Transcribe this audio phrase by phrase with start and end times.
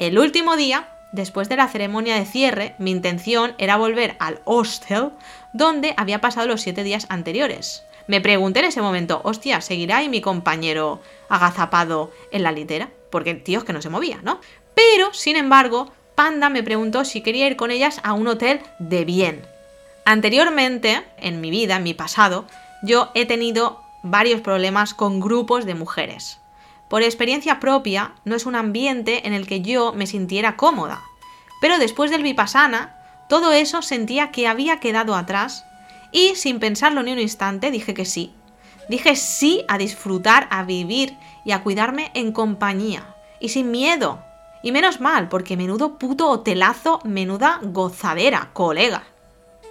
[0.00, 5.10] El último día, después de la ceremonia de cierre, mi intención era volver al hostel
[5.52, 7.82] donde había pasado los siete días anteriores.
[8.06, 12.88] Me pregunté en ese momento, hostia, ¿seguirá ahí mi compañero agazapado en la litera?
[13.10, 14.40] Porque tío es que no se movía, ¿no?
[14.74, 19.04] Pero, sin embargo, Panda me preguntó si quería ir con ellas a un hotel de
[19.04, 19.46] bien.
[20.06, 22.46] Anteriormente, en mi vida, en mi pasado,
[22.82, 26.39] yo he tenido varios problemas con grupos de mujeres.
[26.90, 31.00] Por experiencia propia, no es un ambiente en el que yo me sintiera cómoda.
[31.60, 32.96] Pero después del Vipassana,
[33.28, 35.64] todo eso sentía que había quedado atrás
[36.10, 38.34] y sin pensarlo ni un instante dije que sí.
[38.88, 44.24] Dije sí a disfrutar, a vivir y a cuidarme en compañía y sin miedo.
[44.64, 49.04] Y menos mal, porque menudo puto hotelazo, menuda gozadera, colega.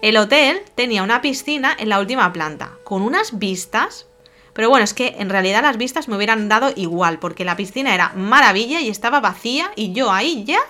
[0.00, 4.06] El hotel tenía una piscina en la última planta, con unas vistas
[4.52, 7.94] pero bueno, es que en realidad las vistas me hubieran dado igual, porque la piscina
[7.94, 10.60] era maravilla y estaba vacía y yo ahí ya,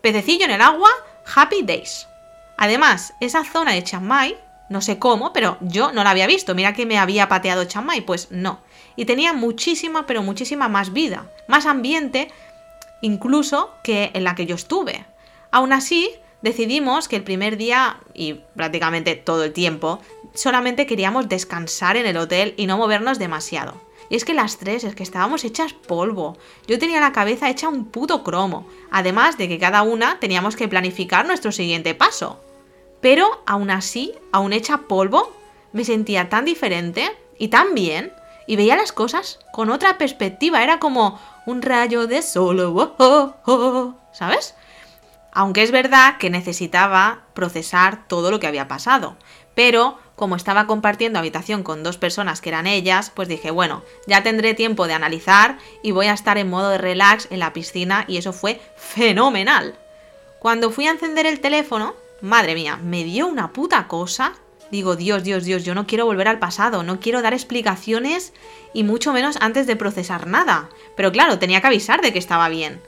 [0.00, 0.90] pececillo en el agua,
[1.34, 2.06] happy days.
[2.56, 4.36] Además, esa zona de Chiang Mai,
[4.68, 6.54] no sé cómo, pero yo no la había visto.
[6.54, 8.60] Mira que me había pateado Chiang Mai, pues no.
[8.96, 12.30] Y tenía muchísima, pero muchísima más vida, más ambiente,
[13.00, 15.04] incluso que en la que yo estuve.
[15.50, 16.10] Aún así,
[16.42, 20.00] decidimos que el primer día y prácticamente todo el tiempo
[20.34, 23.80] solamente queríamos descansar en el hotel y no movernos demasiado.
[24.08, 26.36] Y es que las tres es que estábamos hechas polvo.
[26.66, 28.66] Yo tenía la cabeza hecha un puto cromo.
[28.90, 32.40] Además de que cada una teníamos que planificar nuestro siguiente paso.
[33.00, 35.32] Pero aún así, aún hecha polvo,
[35.72, 38.12] me sentía tan diferente y tan bien.
[38.46, 40.62] Y veía las cosas con otra perspectiva.
[40.62, 42.60] Era como un rayo de sol.
[42.60, 44.54] Oh, oh, oh, ¿Sabes?
[45.32, 49.16] Aunque es verdad que necesitaba procesar todo lo que había pasado.
[49.54, 54.22] Pero como estaba compartiendo habitación con dos personas que eran ellas, pues dije, bueno, ya
[54.22, 58.04] tendré tiempo de analizar y voy a estar en modo de relax en la piscina
[58.06, 59.74] y eso fue fenomenal.
[60.38, 64.34] Cuando fui a encender el teléfono, madre mía, me dio una puta cosa.
[64.70, 68.32] Digo, Dios, Dios, Dios, yo no quiero volver al pasado, no quiero dar explicaciones
[68.72, 70.68] y mucho menos antes de procesar nada.
[70.96, 72.80] Pero claro, tenía que avisar de que estaba bien.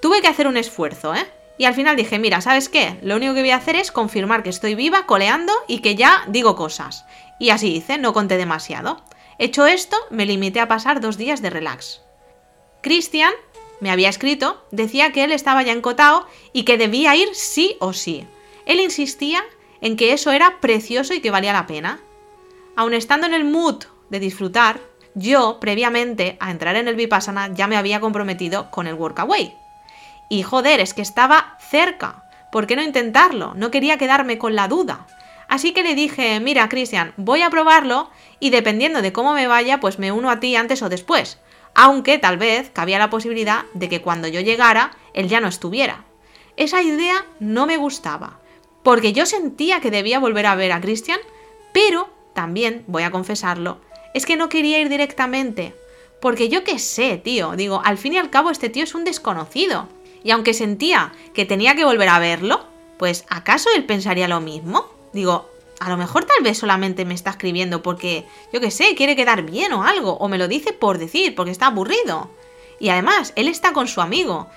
[0.00, 1.26] Tuve que hacer un esfuerzo, ¿eh?
[1.56, 2.98] Y al final dije, mira, ¿sabes qué?
[3.02, 6.24] Lo único que voy a hacer es confirmar que estoy viva, coleando y que ya
[6.26, 7.04] digo cosas.
[7.38, 9.02] Y así hice, no conté demasiado.
[9.38, 12.00] Hecho esto, me limité a pasar dos días de relax.
[12.82, 13.32] Christian
[13.80, 17.92] me había escrito, decía que él estaba ya encotado y que debía ir sí o
[17.92, 18.26] sí.
[18.66, 19.42] Él insistía
[19.80, 22.00] en que eso era precioso y que valía la pena.
[22.76, 24.80] Aun estando en el mood de disfrutar,
[25.14, 29.54] yo, previamente a entrar en el Vipassana, ya me había comprometido con el Workaway.
[30.34, 32.24] Y joder, es que estaba cerca.
[32.50, 33.52] ¿Por qué no intentarlo?
[33.54, 35.06] No quería quedarme con la duda.
[35.46, 39.78] Así que le dije, mira, Cristian, voy a probarlo y dependiendo de cómo me vaya,
[39.78, 41.38] pues me uno a ti antes o después.
[41.72, 46.04] Aunque tal vez cabía la posibilidad de que cuando yo llegara, él ya no estuviera.
[46.56, 48.40] Esa idea no me gustaba,
[48.82, 51.20] porque yo sentía que debía volver a ver a Cristian,
[51.72, 53.78] pero también, voy a confesarlo,
[54.14, 55.76] es que no quería ir directamente.
[56.20, 59.04] Porque yo qué sé, tío, digo, al fin y al cabo este tío es un
[59.04, 59.88] desconocido.
[60.24, 62.66] Y aunque sentía que tenía que volver a verlo,
[62.98, 64.86] pues ¿acaso él pensaría lo mismo?
[65.12, 65.48] Digo,
[65.78, 69.42] a lo mejor tal vez solamente me está escribiendo porque, yo qué sé, quiere quedar
[69.42, 72.30] bien o algo, o me lo dice por decir, porque está aburrido.
[72.80, 74.48] Y además, él está con su amigo.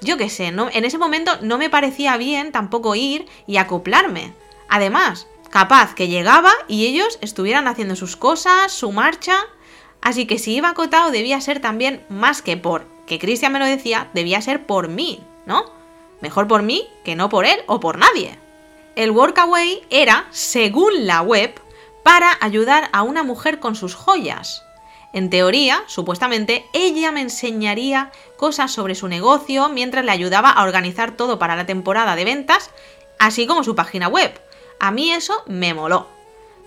[0.00, 4.32] yo qué sé, no, en ese momento no me parecía bien tampoco ir y acoplarme.
[4.68, 9.36] Además, capaz que llegaba y ellos estuvieran haciendo sus cosas, su marcha.
[10.00, 13.66] Así que si iba acotado debía ser también más que por que Cristian me lo
[13.66, 15.64] decía, debía ser por mí, ¿no?
[16.20, 18.38] Mejor por mí que no por él o por nadie.
[18.96, 21.54] El Workaway era, según la web,
[22.02, 24.62] para ayudar a una mujer con sus joyas.
[25.12, 31.16] En teoría, supuestamente, ella me enseñaría cosas sobre su negocio mientras le ayudaba a organizar
[31.16, 32.70] todo para la temporada de ventas,
[33.18, 34.38] así como su página web.
[34.78, 36.08] A mí eso me moló,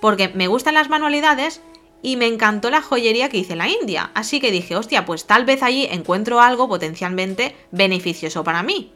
[0.01, 1.61] porque me gustan las manualidades
[2.01, 4.11] y me encantó la joyería que hice en la India.
[4.13, 8.93] Así que dije, hostia, pues tal vez allí encuentro algo potencialmente beneficioso para mí.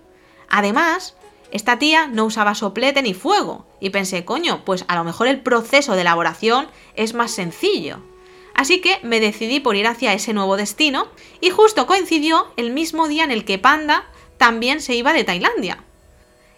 [0.49, 1.15] Además,
[1.51, 5.41] esta tía no usaba soplete ni fuego, y pensé, coño, pues a lo mejor el
[5.41, 7.99] proceso de elaboración es más sencillo.
[8.55, 11.07] Así que me decidí por ir hacia ese nuevo destino,
[11.41, 14.05] y justo coincidió el mismo día en el que Panda
[14.37, 15.83] también se iba de Tailandia.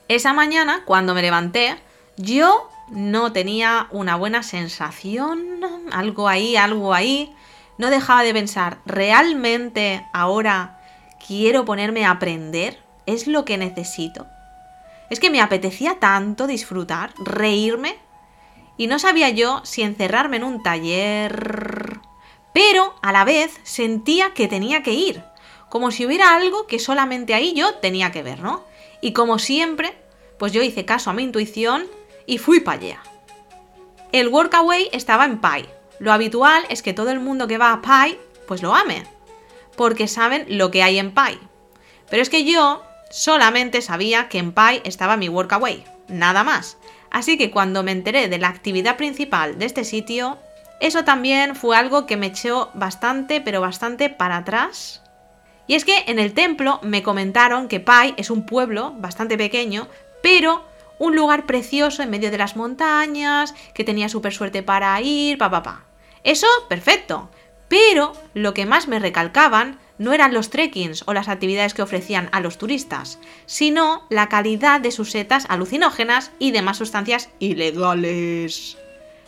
[0.07, 1.75] Esa mañana, cuando me levanté,
[2.17, 5.61] yo no tenía una buena sensación,
[5.91, 7.33] algo ahí, algo ahí.
[7.77, 10.79] No dejaba de pensar, ¿realmente ahora
[11.25, 12.79] quiero ponerme a aprender?
[13.05, 14.27] ¿Es lo que necesito?
[15.09, 17.97] Es que me apetecía tanto disfrutar, reírme,
[18.77, 21.99] y no sabía yo si encerrarme en un taller...
[22.53, 25.21] Pero a la vez sentía que tenía que ir,
[25.69, 28.63] como si hubiera algo que solamente ahí yo tenía que ver, ¿no?
[29.01, 29.97] Y como siempre,
[30.39, 31.85] pues yo hice caso a mi intuición
[32.25, 33.03] y fui para allá.
[34.11, 35.65] El workaway estaba en Pi.
[35.99, 38.17] Lo habitual es que todo el mundo que va a Pi,
[38.47, 39.05] pues lo ame,
[39.75, 41.39] porque saben lo que hay en Pi.
[42.09, 46.77] Pero es que yo solamente sabía que en Pi estaba mi workaway, nada más.
[47.11, 50.37] Así que cuando me enteré de la actividad principal de este sitio,
[50.79, 55.01] eso también fue algo que me echó bastante, pero bastante para atrás.
[55.67, 59.87] Y es que en el templo me comentaron que Pai es un pueblo bastante pequeño,
[60.21, 60.63] pero
[60.99, 65.49] un lugar precioso en medio de las montañas, que tenía súper suerte para ir, pa,
[65.49, 65.83] pa, pa.
[66.23, 67.29] Eso, perfecto.
[67.67, 72.29] Pero lo que más me recalcaban no eran los trekkings o las actividades que ofrecían
[72.31, 78.77] a los turistas, sino la calidad de sus setas alucinógenas y demás sustancias ilegales.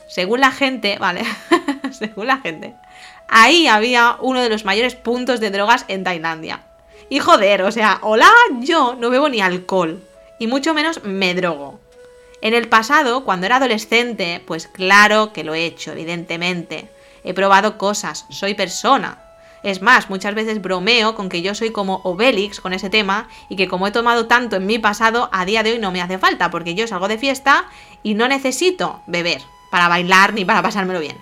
[0.10, 1.24] Según la gente, vale,
[1.92, 2.75] según la gente,
[3.28, 6.63] ahí había uno de los mayores puntos de drogas en Tailandia.
[7.10, 8.30] Y joder, o sea, hola,
[8.60, 10.02] yo no bebo ni alcohol,
[10.39, 11.80] y mucho menos me drogo.
[12.42, 16.89] En el pasado, cuando era adolescente, pues claro que lo he hecho, evidentemente.
[17.24, 19.24] He probado cosas, soy persona.
[19.63, 23.56] Es más, muchas veces bromeo con que yo soy como Obelix con ese tema y
[23.56, 26.19] que como he tomado tanto en mi pasado, a día de hoy no me hace
[26.19, 27.66] falta, porque yo salgo de fiesta
[28.04, 29.42] y no necesito beber
[29.72, 31.18] para bailar ni para pasármelo bien.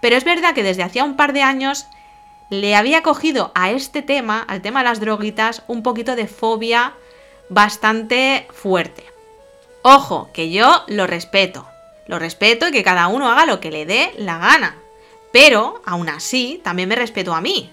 [0.00, 1.86] Pero es verdad que desde hacía un par de años
[2.50, 6.94] le había cogido a este tema, al tema de las droguitas, un poquito de fobia
[7.48, 9.04] bastante fuerte.
[9.82, 11.66] Ojo, que yo lo respeto.
[12.06, 14.76] Lo respeto y que cada uno haga lo que le dé la gana.
[15.32, 17.70] Pero, aún así, también me respeto a mí.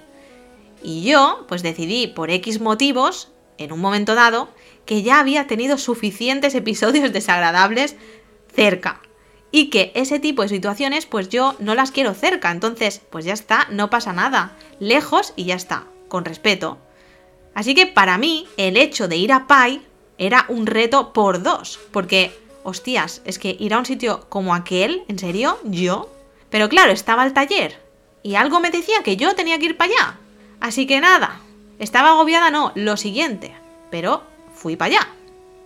[0.82, 4.50] Y yo, pues decidí, por X motivos, en un momento dado,
[4.86, 7.96] que ya había tenido suficientes episodios desagradables
[8.54, 9.02] cerca
[9.52, 13.34] y que ese tipo de situaciones pues yo no las quiero cerca, entonces pues ya
[13.34, 16.80] está, no pasa nada, lejos y ya está, con respeto.
[17.54, 19.82] Así que para mí el hecho de ir a Pai
[20.18, 22.32] era un reto por dos, porque,
[22.64, 25.60] hostias, es que ir a un sitio como aquel, ¿en serio?
[25.64, 26.10] ¿Yo?
[26.50, 27.80] Pero claro, estaba el taller
[28.24, 30.20] y algo me decía que yo tenía que ir para allá.
[30.60, 31.42] Así que nada,
[31.80, 33.54] estaba agobiada, no, lo siguiente,
[33.92, 34.24] pero
[34.56, 35.08] fui para allá.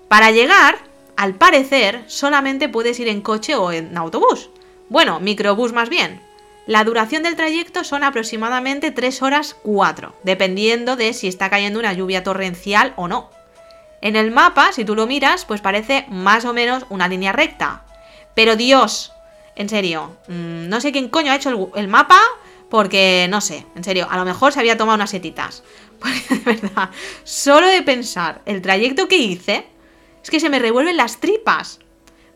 [0.08, 0.80] Para llegar,
[1.16, 4.50] al parecer, solamente puedes ir en coche o en autobús.
[4.90, 6.22] Bueno, microbús más bien.
[6.68, 11.94] La duración del trayecto son aproximadamente 3 horas 4, dependiendo de si está cayendo una
[11.94, 13.32] lluvia torrencial o no.
[14.02, 17.86] En el mapa, si tú lo miras, pues parece más o menos una línea recta.
[18.36, 19.14] Pero Dios,
[19.56, 22.20] en serio, mm, no sé quién coño ha hecho el, mapa,
[22.70, 25.64] porque no sé, en serio, a lo mejor se había tomado unas setitas.
[26.00, 26.92] Porque de verdad,
[27.24, 29.66] solo de pensar el trayecto que hice,
[30.22, 31.80] es que se me revuelven las tripas.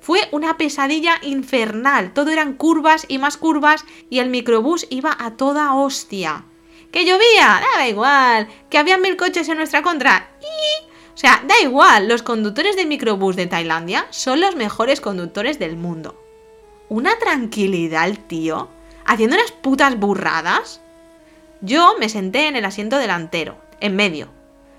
[0.01, 2.12] Fue una pesadilla infernal.
[2.13, 6.44] Todo eran curvas y más curvas y el microbús iba a toda hostia.
[6.92, 7.62] ¿Que llovía?
[7.77, 8.48] Da igual.
[8.69, 10.31] ¿Que había mil coches en nuestra contra?
[10.42, 10.92] Y...
[11.13, 12.07] O sea, da igual.
[12.07, 16.19] Los conductores de microbús de Tailandia son los mejores conductores del mundo.
[16.89, 18.69] Una tranquilidad el tío.
[19.06, 20.81] Haciendo unas putas burradas.
[21.62, 24.30] Yo me senté en el asiento delantero, en medio.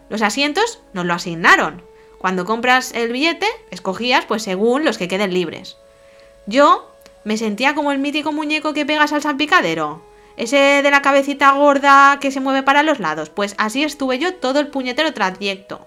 [0.09, 1.83] Los asientos nos lo asignaron.
[2.23, 5.77] Cuando compras el billete, escogías pues según los que queden libres.
[6.47, 6.89] Yo
[7.25, 10.05] me sentía como el mítico muñeco que pegas al salpicadero.
[10.37, 13.29] Ese de la cabecita gorda que se mueve para los lados.
[13.29, 15.85] Pues así estuve yo todo el puñetero trayecto.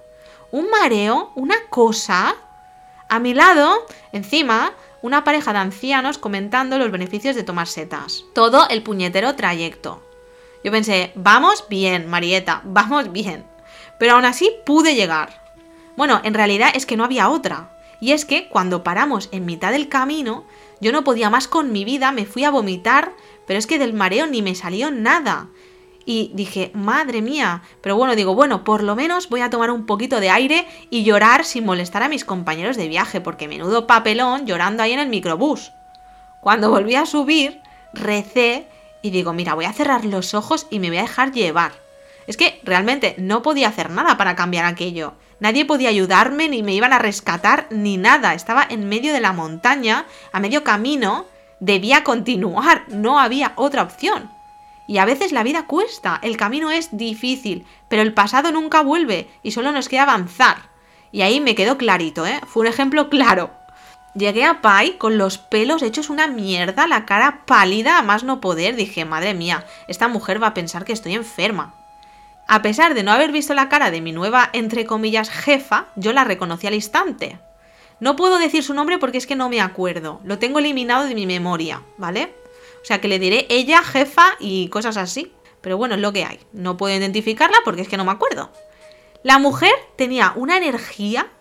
[0.52, 2.36] Un mareo, una cosa.
[3.08, 8.26] A mi lado, encima, una pareja de ancianos comentando los beneficios de tomar setas.
[8.34, 10.04] Todo el puñetero trayecto.
[10.66, 13.46] Yo pensé, vamos bien, Marieta, vamos bien.
[13.98, 15.45] Pero aún así pude llegar.
[15.98, 17.72] Bueno, en realidad es que no había otra.
[18.02, 20.44] Y es que cuando paramos en mitad del camino,
[20.82, 23.14] yo no podía más con mi vida, me fui a vomitar,
[23.48, 25.48] pero es que del mareo ni me salió nada.
[26.06, 29.86] Y dije, madre mía, pero bueno, digo, bueno, por lo menos voy a tomar un
[29.86, 34.46] poquito de aire y llorar sin molestar a mis compañeros de viaje, porque menudo papelón
[34.46, 35.72] llorando ahí en el microbús.
[36.42, 37.60] Cuando volví a subir,
[37.94, 38.68] recé
[39.02, 41.85] y digo, mira, voy a cerrar los ojos y me voy a dejar llevar.
[42.28, 45.14] Es que realmente no podía hacer nada para cambiar aquello.
[45.40, 48.34] Nadie podía ayudarme, ni me iban a rescatar, ni nada.
[48.34, 51.26] Estaba en medio de la montaña, a medio camino.
[51.60, 54.32] Debía continuar, no había otra opción.
[54.88, 59.28] Y a veces la vida cuesta, el camino es difícil, pero el pasado nunca vuelve
[59.42, 60.70] y solo nos queda avanzar.
[61.12, 62.40] Y ahí me quedó clarito, ¿eh?
[62.46, 63.52] Fue un ejemplo claro.
[64.14, 68.42] Llegué a Pai con los pelos hechos una mierda, la cara pálida a más no
[68.42, 68.76] poder.
[68.76, 71.74] Dije, madre mía, esta mujer va a pensar que estoy enferma.
[72.48, 76.14] A pesar de no haber visto la cara de mi nueva, entre comillas, jefa, yo
[76.14, 77.40] la reconocí al instante.
[78.00, 81.16] No puedo decir su nombre porque es que no me acuerdo, lo tengo eliminado de
[81.16, 82.36] mi memoria, ¿vale?
[82.82, 85.32] O sea que le diré ella, jefa y cosas así.
[85.62, 86.40] Pero bueno, es lo que hay.
[86.54, 88.52] No puedo identificarla porque es que no me acuerdo.
[89.24, 91.32] La mujer tenía una energía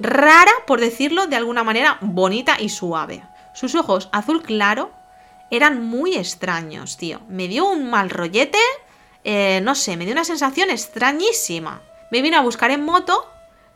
[0.00, 3.22] rara, por decirlo de alguna manera, bonita y suave.
[3.54, 4.90] Sus ojos azul claro
[5.50, 7.20] eran muy extraños, tío.
[7.28, 8.56] Me dio un mal rollete,
[9.24, 11.82] eh, no sé, me dio una sensación extrañísima.
[12.10, 13.26] Me vino a buscar en moto,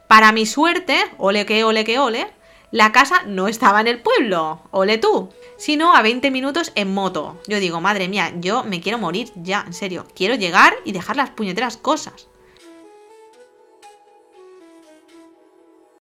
[0.08, 2.28] para mi suerte, ole que ole que ole,
[2.70, 7.40] la casa no estaba en el pueblo, ole tú, sino a 20 minutos en moto.
[7.46, 10.06] Yo digo, madre mía, yo me quiero morir ya, en serio.
[10.14, 12.28] Quiero llegar y dejar las puñeteras cosas.